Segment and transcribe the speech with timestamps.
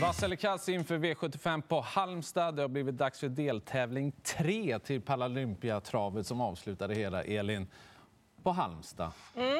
[0.00, 2.56] Vass eller kass inför V75 på Halmstad.
[2.56, 7.68] Det har blivit dags för deltävling 3 till Paralympiatravet som avslutade hela Elin
[8.42, 9.10] på Halmstad.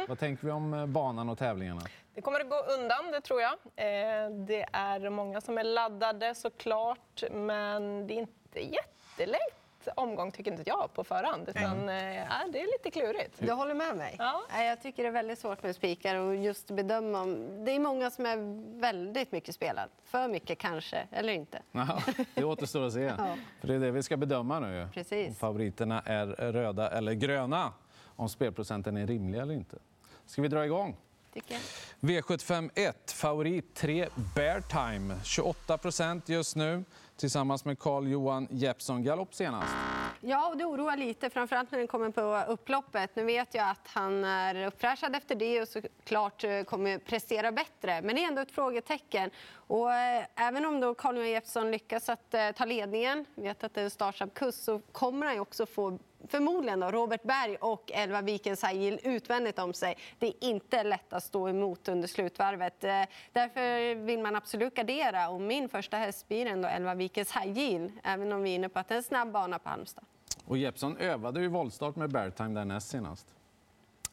[0.09, 1.81] Vad tänker vi om eh, banan och tävlingarna?
[2.15, 3.53] Det kommer att gå undan, det tror jag.
[3.53, 10.51] Eh, Det är många som är laddade såklart, men det är inte jättelätt omgång tycker
[10.51, 11.49] inte jag på förhand.
[11.49, 13.43] Utan, eh, ja, det är lite klurigt.
[13.43, 14.17] Jag håller med mig.
[14.19, 14.43] Ja.
[14.63, 17.65] Jag tycker det är väldigt svårt med spikar och just bedöma om...
[17.65, 18.37] Det är många som är
[18.81, 19.89] väldigt mycket spelad.
[20.05, 21.63] För mycket kanske, eller inte.
[21.73, 22.03] Jaha,
[22.35, 23.13] det återstår att se.
[23.61, 24.89] För det är det vi ska bedöma nu.
[24.95, 25.29] Precis.
[25.29, 27.73] Om favoriterna är röda eller gröna.
[28.17, 29.79] Om spelprocenten är rimlig eller inte.
[30.27, 30.97] Ska vi dra igång?
[31.33, 31.63] Tycker jag.
[32.11, 35.15] V75 1, favorit 3, Bear Time.
[35.25, 36.85] 28 procent just nu
[37.21, 39.03] tillsammans med Carl-Johan Jeppsson.
[39.03, 39.75] Galopp senast.
[40.21, 43.17] Ja, och det oroar lite, framförallt när den kommer på upploppet.
[43.17, 48.03] Nu vet jag att han är uppfräschad efter det och såklart eh, kommer prestera bättre.
[48.03, 49.31] Men det är ändå ett frågetecken.
[49.53, 53.75] Och eh, även om då Carl Johan Jeppsson lyckas att eh, ta ledningen, vet att
[53.75, 55.99] det är en startsnabb kurs, så kommer han ju också få
[56.31, 59.97] förmodligen då, Robert Berg och Elva Vikens High utvändigt om sig.
[60.19, 62.85] Det är inte lätt att stå emot under slutvarvet.
[62.85, 65.29] Eh, Därför vill man absolut gardera.
[65.29, 68.79] Och min första häst blir ändå Elva Vikens High även om vi är inne på
[68.79, 70.05] att det är en snabb bana på Halmstad.
[70.45, 73.35] Och Jeppsson övade ju voltstart med Bear Time där näst senast.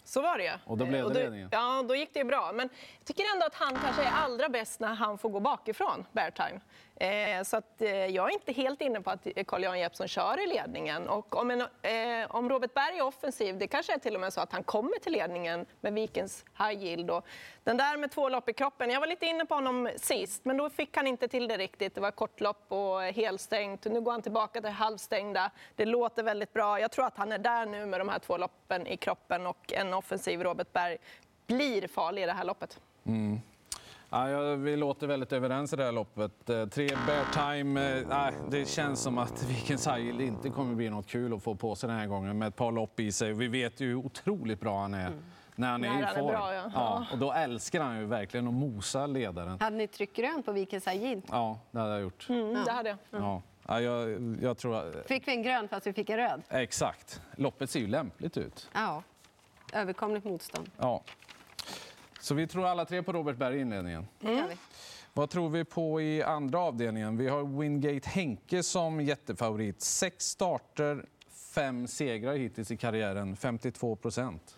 [0.03, 0.59] Så var det.
[0.65, 1.49] Och då blev det ledningen.
[1.51, 2.51] Ja, då gick det ju bra.
[2.53, 6.05] Men jag tycker ändå att han kanske är allra bäst när han får gå bakifrån,
[6.11, 6.55] Bear Time.
[6.55, 6.61] Eh,
[6.99, 10.43] Eh, så att, eh, jag är inte helt inne på att eh, Carl-Johan Jeppsson kör
[10.43, 11.07] i ledningen.
[11.09, 11.63] Och om, en,
[12.29, 14.99] om Robert Berg är offensiv, det kanske är till och med så att han kommer
[14.99, 17.11] till ledningen med Vikens High Yield.
[17.11, 17.25] Och
[17.63, 20.57] den där med två lopp i kroppen, jag var lite inne på honom sist, men
[20.57, 21.95] då fick han inte till det riktigt.
[21.95, 23.85] Det var kortlopp och helstängt.
[23.85, 25.51] Nu går han tillbaka till halvstängda.
[25.75, 26.79] Det låter väldigt bra.
[26.79, 29.73] Jag tror att han är där nu med de här två loppen i kroppen och
[29.73, 30.97] en offensiv Robert Berg
[31.47, 32.79] blir farlig i det här loppet.
[33.05, 33.39] Mm.
[34.09, 36.49] Ja, ja, vi låter väldigt överens i det här loppet.
[36.49, 41.07] Eh, Tre Bear Time, eh, det känns som att Vikens High inte kommer bli något
[41.07, 43.33] kul att få på sig den här gången med ett par lopp i sig.
[43.33, 45.11] Vi vet ju hur otroligt bra han är
[45.55, 46.27] när han är När i form.
[46.27, 47.05] bra, ja.
[47.11, 49.57] och då älskar han ju verkligen att mosa ledaren.
[49.59, 52.25] Hade ni tryckt grönt på Vikens High Ja, det hade jag gjort.
[52.29, 52.97] Mm, Det hade jag.
[53.09, 53.41] Ja.
[53.67, 56.41] Ja, jag, jag tror att, Fick vi en grön fast vi fick en röd?
[56.49, 57.21] exakt.
[57.35, 58.69] Loppet ser ju lämpligt ut.
[58.73, 59.03] Ja.
[59.73, 60.69] Överkomligt motstånd.
[60.77, 61.01] Ja.
[62.19, 64.07] Så vi tror alla tre på Robert Berg i inledningen.
[64.19, 64.43] Vi.
[65.13, 67.17] Vad tror vi på i andra avdelningen?
[67.17, 69.81] Vi har Wingate Henke som jättefavorit.
[69.81, 71.05] Sex starter,
[71.53, 74.55] fem segrar hittills i karriären, 52 procent.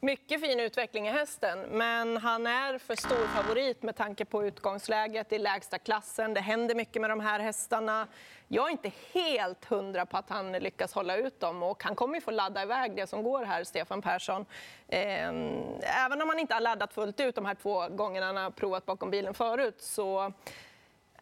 [0.00, 5.32] Mycket fin utveckling i hästen, men han är för stor favorit med tanke på utgångsläget
[5.32, 6.34] i lägsta klassen.
[6.34, 8.06] Det händer mycket med de här hästarna.
[8.48, 12.14] Jag är inte helt hundra på att han lyckas hålla ut dem och han kommer
[12.14, 14.46] ju få ladda iväg det som går här, Stefan Persson.
[14.88, 15.62] Ehm,
[16.04, 18.86] Även om han inte har laddat fullt ut de här två gångerna han har provat
[18.86, 20.32] bakom bilen förut så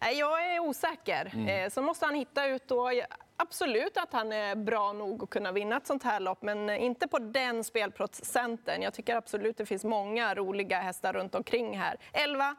[0.00, 1.48] Nej, Jag är osäker.
[1.48, 2.70] Eh, Så måste han hitta ut.
[2.70, 2.90] Och
[3.36, 7.08] absolut att han är bra nog att kunna vinna ett sånt här lopp, men inte
[7.08, 8.82] på den spelprocenten.
[8.82, 11.96] Jag tycker absolut det finns många roliga hästar runt omkring här.
[12.12, 12.56] 11,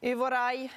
[0.00, 0.72] Yvoraj.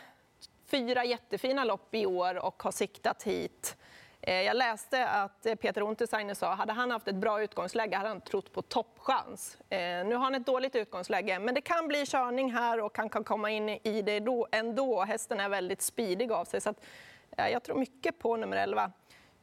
[0.65, 3.77] Fyra jättefina lopp i år och har siktat hit.
[4.21, 8.09] Eh, jag läste att eh, Peter Untersteiner sa hade han haft ett bra utgångsläge hade
[8.09, 9.57] han trott på toppchans.
[9.69, 13.09] Eh, nu har han ett dåligt utgångsläge, men det kan bli körning här och han
[13.09, 15.03] kan komma in i det ändå.
[15.03, 16.61] Hästen är väldigt speedig av sig.
[16.61, 16.85] Så att,
[17.37, 18.91] jag tror mycket på nummer 11,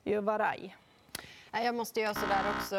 [0.07, 0.77] Juvaraj.
[1.53, 2.77] Jag måste göra så där också.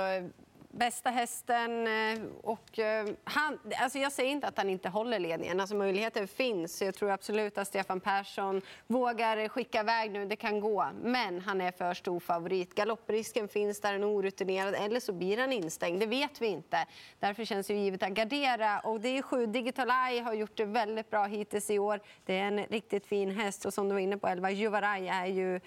[0.70, 5.60] Bästa hästen eh, och eh, han, alltså jag säger inte att han inte håller ledningen.
[5.60, 6.82] Alltså möjligheter finns.
[6.82, 10.26] Jag tror absolut att Stefan Persson vågar skicka iväg nu.
[10.26, 10.88] Det kan gå.
[11.04, 12.76] Men han är för stor favorit.
[12.76, 14.76] Galopprisken finns där, en orutinerad.
[14.76, 16.00] Eller så blir han instängd.
[16.00, 16.86] Det vet vi inte.
[17.20, 18.80] Därför känns det givet att gardera.
[18.80, 19.46] Och det är sju.
[19.46, 22.00] Digital Eye har gjort det väldigt bra hittills i år.
[22.26, 23.66] Det är en riktigt fin häst.
[23.66, 25.60] Och som du var inne på, Elva Juvaraj är ju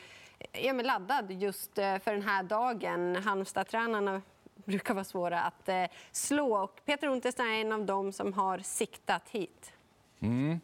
[0.53, 3.17] ja, men laddad just eh, för den här dagen.
[3.17, 4.23] Halmstad-tränarna
[4.65, 6.63] brukar vara svåra att eh, slå.
[6.63, 9.73] Och Peter Untersteiner är en av dem som har siktat hit.
[10.21, 10.61] Mm.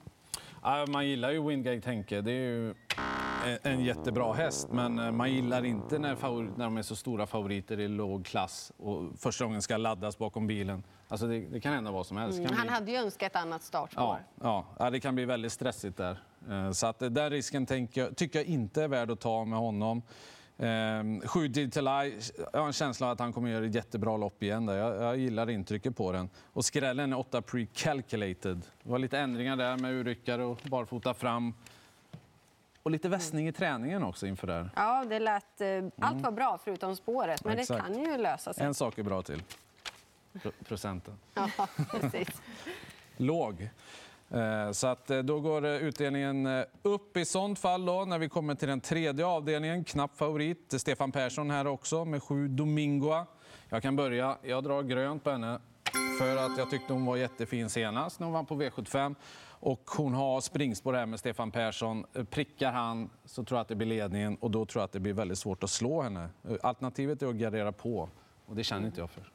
[0.89, 2.21] man gillar ju Wingate Henke.
[2.21, 2.75] Det är ju
[3.47, 6.97] en- en jättebra häst, men eh, man gillar inte när, favor- när de är så
[6.97, 10.83] stora favoriter i låg klass och första gången ska laddas bakom bilen.
[11.09, 12.39] Alltså det, det kan hända vad som helst.
[12.39, 14.17] Mm, Han bli- hade ju önskat ett annat startspår.
[14.43, 16.19] Ja, ja, det kan bli väldigt stressigt där.
[16.51, 19.59] Eh, Så att eh, den risken jag, tycker jag inte är värd att ta med
[19.59, 20.03] honom.
[20.59, 22.19] Ehm, Sju Digital Eye,
[22.53, 24.67] jag har en känsla av att han kommer göra ett jättebra lopp igen.
[24.67, 24.75] Där.
[24.77, 26.29] Jag, jag gillar intrycket på den.
[26.53, 28.61] Och skrällen är 8 pre-calculated.
[28.83, 31.55] Det var lite ändringar där med urryckare och barfota fram.
[32.87, 34.71] Och lite vässning i träningen också inför det här.
[34.77, 35.69] Ja, det lät, eh,
[36.01, 37.87] allt var bra förutom spåret, men Exakt.
[37.89, 38.67] det kan ju lösa sig.
[38.67, 39.43] En sak är bra till.
[40.43, 41.15] Pro- Procenten.
[41.35, 41.49] Ja,
[41.91, 42.43] precis.
[43.17, 43.69] Låg.
[44.31, 48.55] Eh, så att eh, då går utdelningen upp i sånt fall då, när vi kommer
[48.55, 49.85] till den tredje avdelningen.
[49.85, 50.75] Knapp favorit.
[50.81, 53.27] Stefan Persson här också med sju Domingoa.
[53.69, 54.37] Jag kan börja.
[54.43, 55.61] Jag drar grönt på henne
[56.19, 59.15] för att jag tyckte hon var jättefin senast när hon vann på V75.
[59.61, 62.07] Och hon har springspår här med Stefan Persson.
[62.31, 65.01] Prickar han så tror jag att det blir ledningen och då tror jag att det
[65.01, 66.29] blir väldigt svårt att slå henne.
[66.63, 68.09] Alternativet är att gardera på
[68.47, 69.33] och det känner inte jag för.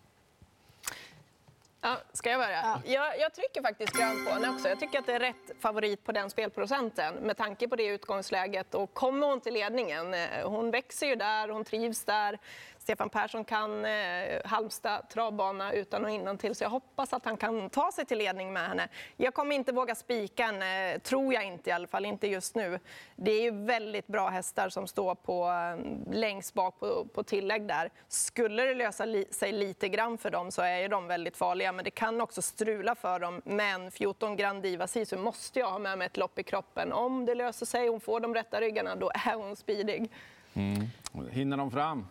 [1.84, 2.62] Ja, ska jag börja?
[2.62, 2.82] Ja.
[2.86, 4.70] Jag, jag, trycker faktiskt grönt på henne också.
[4.70, 8.76] Jag tycker att det är rätt favorit på den spelprocenten med tanke på det utgångsläget.
[8.76, 12.40] Och kommer hon till ledningen, eh, hon växer ju där, hon trivs där.
[12.82, 17.38] Stefan Persson kan eh, Halmstad travbana utan och innan till så jag hoppas att han
[17.38, 18.88] kan ta sig till ledning med henne.
[19.18, 22.80] Jag kommer inte våga spika henne, tror jag inte i alla fall, inte just nu.
[23.16, 27.68] Det är ju väldigt bra hästar som står på, eh, längst bak på, på tillägg
[27.68, 27.90] där.
[28.08, 31.72] Skulle det lösa li, sig lite grann för dem så är ju de väldigt farliga,
[31.72, 33.42] men det kan också strula för dem.
[33.46, 36.94] Men 14 Grand Diva Sisu måste jag ha med mig ett lopp i kroppen.
[36.94, 40.12] Om det löser sig, hon får de rätta ryggarna, då är hon speedig.
[40.54, 40.88] Mm.
[41.32, 42.08] Hinner de fram?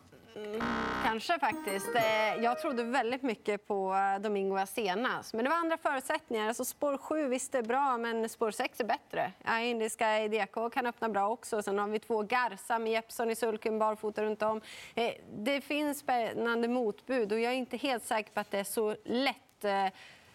[1.04, 1.94] Kanske faktiskt.
[1.94, 6.48] Eh, jag trodde väldigt mycket på eh, Domingo senast, men det var andra förutsättningar.
[6.48, 9.32] Alltså spår 7 visst är bra, men spår 6 är bättre.
[9.62, 11.62] Indiska DK kan öppna bra också.
[11.62, 14.60] Sen har vi två Garza med Jeppson i sulken barfota runt om.
[14.94, 18.64] Eh, det finns spännande motbud och jag är inte helt säker på att det är
[18.64, 19.36] så lätt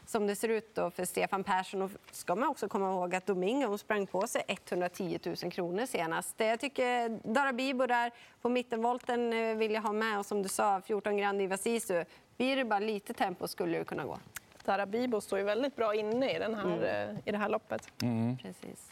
[0.08, 1.82] som det ser ut då för Stefan Persson.
[1.82, 6.36] Och ska man också komma ihåg att Domingo sprang på sig 110 000 kronor senast.
[6.38, 8.12] Jag tycker Dara Bibo där
[8.42, 12.04] på mittenvolten eh, vill jag ha med och som du sa 14 Grand Diva Sisu.
[12.38, 14.20] Blir det bara lite tempo skulle det kunna gå.
[14.66, 17.10] Dara Bibo står ju väldigt bra inne i, den här, mm.
[17.10, 17.90] Eh, i det här loppet.
[18.02, 18.38] Mm.
[18.38, 18.90] Precis.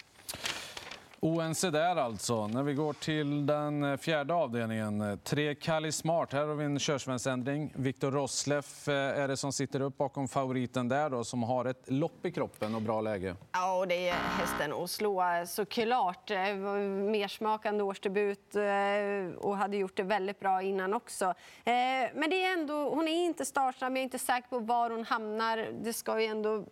[1.23, 2.47] Oense där alltså.
[2.47, 5.19] När vi går till den fjärde avdelningen.
[5.23, 6.33] Tre Cali Smart.
[6.33, 7.73] Här har vi en körsvensändring.
[7.75, 11.83] Viktor Rosleff eh, är det som sitter upp bakom favoriten där då, som har ett
[11.91, 13.35] lopp i kroppen och bra läge.
[13.51, 16.31] Ja, och det är hästen att slå eh, såklart.
[16.31, 16.37] Eh,
[17.11, 18.55] Mersmakande årsdebut
[19.37, 21.33] och hade gjort det väldigt bra innan också.
[22.13, 25.03] Men det är ändå, hon är inte startsnabb, jag är inte säker på var hon
[25.03, 25.69] hamnar.
[25.83, 26.65] Det ska ju ändå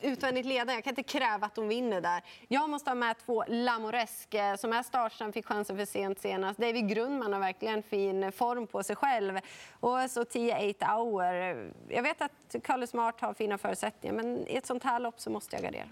[0.00, 0.72] utvändigt leda.
[0.72, 2.22] Jag kan inte kräva att hon vinner där.
[2.48, 6.58] Jag måste ha med två Lamoresk eh, som är startsnabb fick chansen för sent senast.
[6.58, 9.38] David Grundman har verkligen fin form på sig själv.
[9.80, 11.72] Och så 10-8 hour.
[11.88, 15.30] Jag vet att Kalle Smart har fina förutsättningar men i ett sånt här lopp så
[15.30, 15.88] måste jag gardera.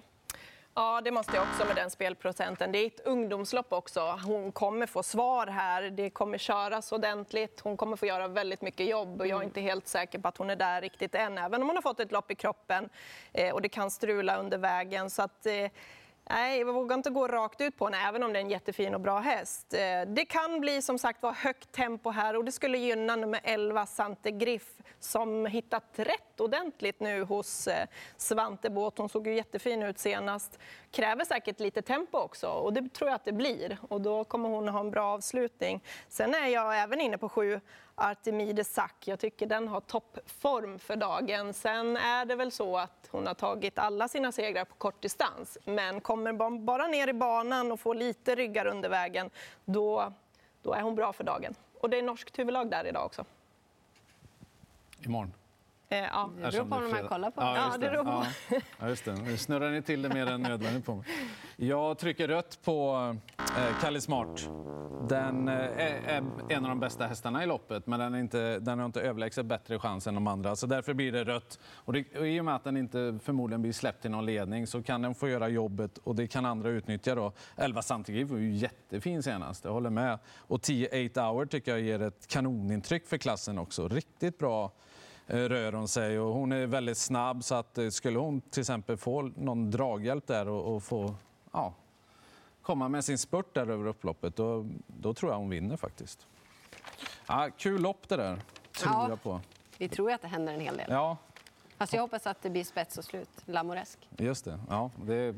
[0.74, 2.72] Ja, det måste jag också med den spelprocenten.
[2.72, 4.00] Det är ett ungdomslopp också.
[4.24, 5.82] Hon kommer få svar här.
[5.82, 7.60] Det kommer köras ordentligt.
[7.60, 10.36] Hon kommer få göra väldigt mycket jobb och jag är inte helt säker på att
[10.36, 12.88] hon är där riktigt än, även om hon har fått ett lopp i kroppen
[13.32, 15.10] eh, och det kan strula under vägen.
[15.10, 15.70] Så att, eh,
[16.30, 18.94] Nej, jag vågar inte gå rakt ut på henne, även om det är en jättefin
[18.94, 19.74] och bra häst.
[19.74, 23.40] Eh, det kan bli som sagt var högt tempo här och det skulle gynna nummer
[23.44, 27.86] 11 Sante Griff som hittat rätt ordentligt nu hos eh,
[28.16, 29.00] Svante Båth.
[29.00, 30.58] Hon såg ju jättefin ut senast.
[30.90, 34.48] Kräver säkert lite tempo också och det tror jag att det blir och då kommer
[34.48, 35.80] hon ha en bra avslutning.
[36.08, 37.60] Sen är jag även inne på sju
[37.98, 39.08] Artemide Sack.
[39.08, 41.54] Jag tycker den har toppform för dagen.
[41.54, 45.58] Sen är det väl så att hon har tagit alla sina segrar på kort distans.
[45.64, 49.30] Men kommer bara ner i banan och får lite ryggar under vägen,
[49.64, 50.12] då,
[50.62, 51.54] då är hon bra för dagen.
[51.80, 53.24] Och det är norskt huvudlag där idag också.
[55.00, 55.32] Imorgon?
[55.90, 57.86] Eh, ja, det beror på om man kollar på ja, det.
[57.86, 59.12] Ja, det ja, just det.
[59.12, 61.04] Nu snurrar ni till det mer än nödvändigt på mig.
[61.56, 64.48] Jag trycker rött på eh, Kalle Smart.
[65.08, 68.78] Den eh, är en av de bästa hästarna i loppet, men den, är inte, den
[68.78, 70.56] har inte överlägset bättre chans än de andra.
[70.56, 71.58] Så därför blir det rött.
[71.74, 74.66] Och, det, och I och med att den inte förmodligen blir släppt till någon ledning
[74.66, 77.14] så kan den få göra jobbet och det kan andra utnyttja.
[77.14, 77.32] Då.
[77.56, 80.18] 11 Santigriv var ju jättefin senast, jag håller med.
[80.36, 83.88] Och 10 8 Hour tycker jag ger ett kanonintryck för klassen också.
[83.88, 84.72] Riktigt bra
[85.28, 88.96] rör hon sig och hon är väldigt snabb så att eh, skulle hon till exempel
[88.96, 91.14] få någon draghjälp där och, och få
[91.52, 91.74] ja,
[92.62, 96.26] komma med sin spurt där över upploppet då, då tror jag hon vinner faktiskt.
[97.26, 98.36] Ja, kul lopp det där,
[98.78, 99.40] tror ja, jag på.
[99.78, 100.86] Vi tror att det händer en hel del.
[100.90, 101.16] Ja.
[101.76, 104.08] Fast jag hoppas att det blir spets och slut, Lamoresk.
[104.16, 104.90] Just det, ja.
[105.04, 105.34] Det är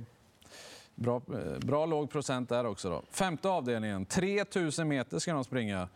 [0.94, 2.90] bra, eh, bra låg procent där också.
[2.90, 3.02] Då.
[3.11, 5.88] Femte avdelningen, 3000 meter ska de springa.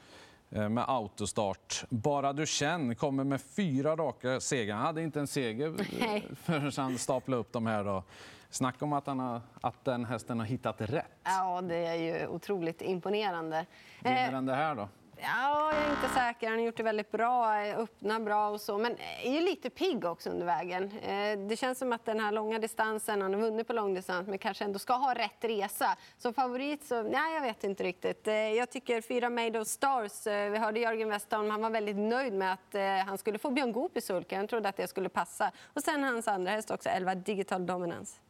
[0.54, 1.84] Eh, med autostart.
[1.88, 4.76] Bara du känner kommer med fyra raka segrar.
[4.76, 6.28] Han hade inte en seger Nej.
[6.36, 7.84] förrän han staplade upp de här.
[7.84, 8.02] Då.
[8.50, 11.06] Snacka om att, han har, att den hästen har hittat rätt.
[11.24, 13.66] Ja, det är ju otroligt imponerande.
[14.02, 14.88] Vinner den det här då?
[15.20, 16.48] Ja, jag är inte säker.
[16.48, 18.78] Han har gjort det väldigt bra, öppnar bra och så.
[18.78, 20.90] Men är ju lite pigg också under vägen.
[21.02, 24.38] Eh, det känns som att den här långa distansen, han har vunnit på långdistans, men
[24.38, 25.96] kanske ändå ska ha rätt resa.
[26.18, 28.28] Som favorit så, nej jag vet inte riktigt.
[28.28, 31.96] Eh, jag tycker fyra Made of Stars, eh, vi hörde Jörgen Westholm, han var väldigt
[31.96, 34.38] nöjd med att han skulle få Björn Goop i sulken.
[34.38, 35.52] Han trodde att det skulle passa.
[35.74, 38.23] Och sen hans andra häst också, 11 Digital Dominance.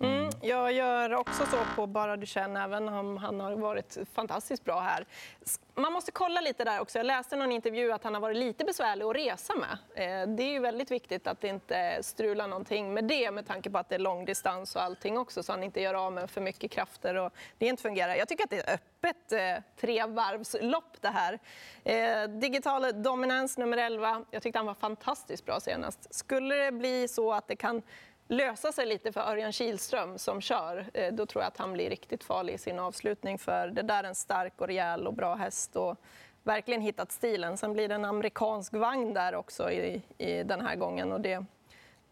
[0.00, 4.64] Mm, jag gör också så på Bara du känner, även om han har varit fantastiskt
[4.64, 5.06] bra här.
[5.74, 6.98] Man måste kolla lite där också.
[6.98, 9.78] Jag läste någon intervju att han har varit lite besvärlig att resa med.
[9.94, 13.78] Eh, det är ju väldigt viktigt att inte strular någonting med det med tanke på
[13.78, 16.70] att det är långdistans och allting också så han inte gör av med för mycket
[16.70, 18.14] krafter och det inte fungerar.
[18.14, 21.38] Jag tycker att det är öppet eh, trevarvslopp det här.
[21.84, 24.24] Eh, digital dominans nummer 11.
[24.30, 26.14] Jag tyckte han var fantastiskt bra senast.
[26.14, 27.82] Skulle det bli så att det kan
[28.28, 31.90] lösa sig lite för Örjan Kihlström som kör, eh, då tror jag att han blir
[31.90, 33.38] riktigt farlig i sin avslutning.
[33.38, 35.96] För det där är en stark och rejäl och bra häst och
[36.42, 37.56] verkligen hittat stilen.
[37.56, 41.44] Sen blir det en amerikansk vagn där också i, i den här gången och det,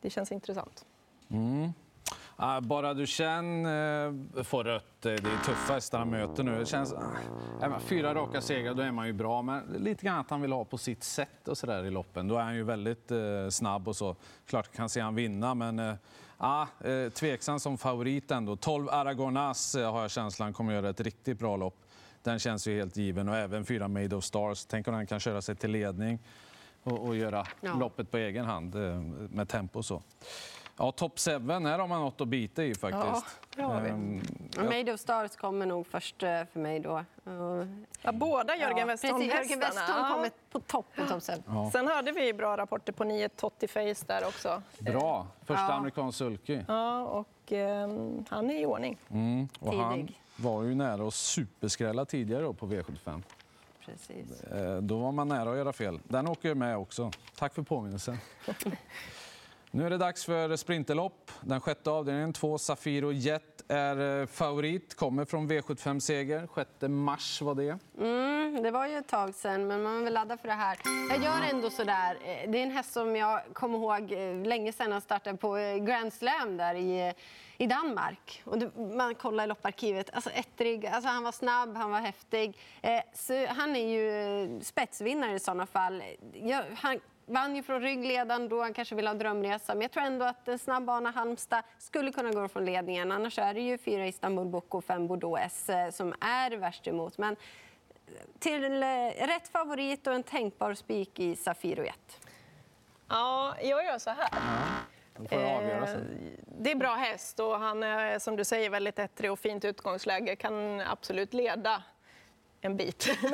[0.00, 0.85] det känns intressant.
[1.30, 1.73] Mm.
[2.62, 4.85] Bara du känner får rött.
[5.00, 6.59] Det är tuffa hästar han möter nu.
[6.59, 6.93] Det känns,
[7.62, 9.43] äh, fyra raka segrar, då är man ju bra.
[9.43, 12.29] Men lite grann att han vill ha på sitt sätt och så där i loppen.
[12.29, 13.19] Då är han ju väldigt eh,
[13.50, 14.17] snabb och så.
[14.47, 15.95] Klart kan se han vinna, men eh,
[16.37, 18.57] ah, eh, tveksam som favorit ändå.
[18.57, 21.76] 12 Aragonas eh, har jag känslan kommer göra ett riktigt bra lopp.
[22.23, 24.64] Den känns ju helt given och även fyra Made of Stars.
[24.64, 26.19] Tänk om han kan köra sig till ledning
[26.83, 27.75] och, och göra ja.
[27.75, 29.00] loppet på egen hand eh,
[29.31, 30.03] med tempo och så.
[30.76, 33.04] Ja, top 7, här har man något att bita i faktiskt.
[33.04, 33.23] Ja,
[33.57, 33.90] det har vi.
[33.90, 34.23] Um,
[34.57, 37.04] Made of Stars kommer nog först eh, för mig då.
[38.02, 39.43] Ja, båda Jörgen ja, Westholm-hästarna.
[39.43, 41.33] Jörgen Westholm kommer på topp på top 7.
[41.47, 41.71] Ja.
[41.73, 44.62] Sen hörde vi bra rapporter på 9 Totti Face där också.
[44.78, 45.26] Bra.
[45.40, 45.73] Första ja.
[45.73, 46.61] amerikansk sulky.
[46.69, 48.99] Ja, och um, han är i ordning.
[49.11, 53.23] Mm, och han var ju nära att superskrälla tidigare på V75.
[53.87, 54.43] Precis.
[54.43, 55.99] Eh, då var man nära att göra fel.
[56.04, 57.11] Den åker med också.
[57.37, 58.19] Tack för påminnelsen.
[59.75, 61.31] Nu är det dags för sprinterlopp.
[61.40, 64.95] Den sjätte avdelningen, två Safiro Jet är eh, favorit.
[64.95, 66.49] Kommer från V75-seger.
[66.54, 67.78] 6 mars var det.
[67.99, 70.78] Mm, det var ju ett tag sen, men man vill ladda för det här.
[71.11, 72.14] Jag gör ändå så där.
[72.14, 75.54] Eh, det är en häst som jag kommer ihåg eh, länge sedan han startade på
[75.81, 77.12] Grand Slam där i,
[77.57, 78.43] i Danmark.
[78.45, 80.11] Och det, man kollar i lopparkivet.
[80.12, 82.59] Alltså ettrig, alltså han var snabb, han var häftig.
[82.83, 83.00] Eh,
[83.49, 86.02] han är ju spetsvinnare i sådana fall.
[86.33, 89.75] Jag, han vann ju från ryggledaren då han kanske vill ha drömresa.
[89.75, 93.12] Men jag tror ändå att en snabb bana Halmstad skulle kunna gå från ledningen.
[93.12, 96.87] Annars är det ju fyra Istanbul Boko och fem Bordeaux S eh, som är värst
[96.87, 97.19] emot.
[97.19, 97.37] Men
[98.38, 98.87] till eh,
[99.26, 101.95] rätt favorit och en tänkbar spik i Safiro 1.
[103.09, 104.28] Ja, jag gör så här.
[105.31, 105.99] Eh,
[106.59, 110.37] det är bra häst och han är som du säger väldigt ettrig och fint utgångsläge.
[110.37, 111.83] Kan absolut leda
[112.64, 113.09] en bit.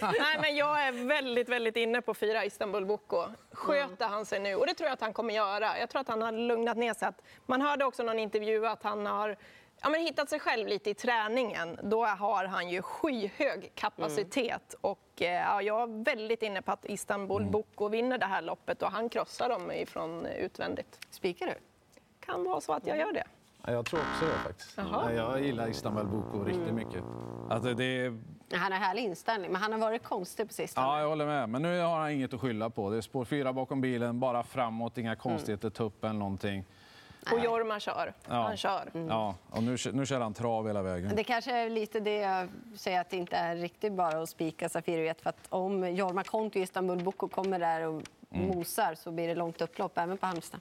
[0.00, 3.24] Nej, men jag är väldigt, väldigt inne på fyra Istanbul Boko.
[3.52, 5.78] Sköter han sig nu, och det tror jag att han kommer göra.
[5.78, 7.08] Jag tror att han har lugnat ner sig.
[7.46, 9.36] Man hörde också någon intervju att han har
[9.82, 11.78] ja, men hittat sig själv lite i träningen.
[11.82, 14.74] Då har han ju skyhög kapacitet.
[14.74, 14.80] Mm.
[14.80, 17.50] Och, eh, ja, jag är väldigt inne på att Istanbul mm.
[17.50, 20.98] Boko vinner det här loppet och han krossar dem ifrån utvändigt.
[21.10, 21.54] Spikar du?
[22.20, 23.24] Kan vara så att jag gör det.
[23.66, 24.72] Jag tror också det faktiskt.
[24.76, 25.12] Jaha.
[25.12, 26.74] Jag gillar Istanbul Boko riktigt mm.
[26.74, 27.02] mycket.
[27.50, 28.18] Alltså det är...
[28.52, 30.86] Han har härlig inställning, men han har varit konstig på sistone.
[30.86, 31.48] Ja, jag håller med.
[31.48, 32.90] Men nu har han inget att skylla på.
[32.90, 35.72] Det är spår fyra bakom bilen, bara framåt, inga konstigheter, mm.
[35.72, 36.64] tupp eller någonting.
[37.32, 38.12] Och Jorma kör.
[38.28, 38.34] Ja.
[38.34, 38.90] Han kör.
[38.94, 39.08] Mm.
[39.08, 41.12] Ja, och nu, nu kör han trav hela vägen.
[41.16, 44.68] Det kanske är lite det jag säger att det inte är riktigt bara att spika
[44.68, 48.46] Safir För att om Jorma Konti och Istanbul Boko kommer där och mm.
[48.46, 50.60] mosar så blir det långt upplopp även på Halmstad.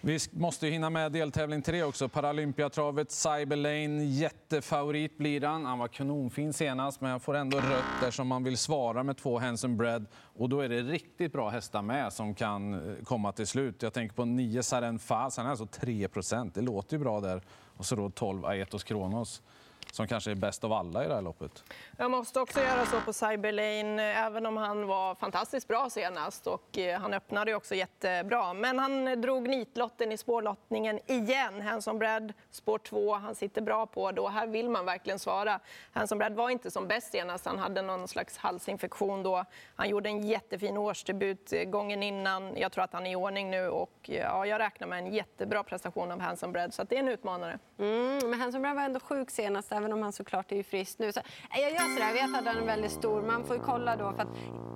[0.00, 2.08] Vi måste hinna med deltävling tre också.
[2.08, 4.04] Paralympiatravet Cyberlane.
[4.04, 5.64] Jättefavorit blir han.
[5.64, 9.38] Han var kanonfin senast, men jag får ändå rött eftersom man vill svara med två
[9.38, 10.06] Hanson Bread.
[10.14, 13.82] Och då är det riktigt bra hästar med som kan eh, komma till slut.
[13.82, 15.36] Jag tänker på 9 Saren Faz.
[15.36, 16.54] Han är alltså 3 procent.
[16.54, 17.42] Det låter ju bra där.
[17.76, 19.42] Och så då 12 Aetos Kronos
[19.92, 21.64] som kanske är bäst av alla i det här loppet.
[21.96, 26.46] Jag måste också göra så på Cyberlane, även om han var fantastiskt bra senast.
[26.46, 28.52] Och eh, han öppnade också jättebra.
[28.52, 31.62] Men han drog nitlotten i spårlottningen igen.
[31.62, 34.28] Hanson Brad, spår 2, han sitter bra på då.
[34.28, 35.60] Här vill man verkligen svara.
[35.92, 37.46] Hanson Brad var inte som bäst senast.
[37.46, 39.44] Han hade någon slags halsinfektion då.
[39.76, 42.56] Han gjorde en jättefin årsdebut eh, gången innan.
[42.56, 45.14] Jag tror att han är i ordning nu och eh, ja, jag räknar med en
[45.14, 46.74] jättebra prestation av Hanson Brad.
[46.74, 47.58] Så det är en utmanare.
[47.78, 51.12] Mm, men Hanson Brad var ändå sjuk senast även om han såklart är frisk nu.
[51.12, 51.24] Så, eh,
[51.60, 53.22] jag gör sådär, jag vet att han är väldigt stor.
[53.22, 54.28] Man får kolla då, för att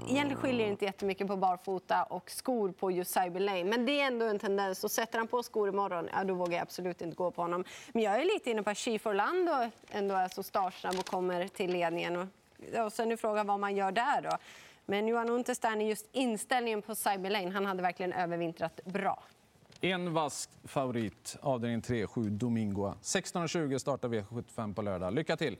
[0.08, 3.64] egentligen skiljer det inte jättemycket på barfota och skor på just Cyberlane.
[3.64, 4.84] Men det är ändå en tendens.
[4.84, 7.64] Och sätter han på skor imorgon, ja, då vågar jag absolut inte gå på honom.
[7.92, 11.48] Men jag är lite inne på att Chief Orlando ändå är så startsnabb och kommer
[11.48, 12.16] till ledningen.
[12.16, 12.26] Och,
[12.84, 14.36] och sen är frågan vad man gör där då.
[14.86, 19.22] Men Johan Untersteiner, just inställningen på Cyberlane, han hade verkligen övervintrat bra.
[19.84, 22.94] En vask favorit, avdelning 3, 7, Domingoa.
[23.02, 25.14] 16.20 startar V75 på lördag.
[25.14, 25.56] Lycka till!